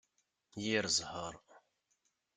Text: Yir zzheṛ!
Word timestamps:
Yir 0.63 0.85
zzheṛ! 0.95 1.33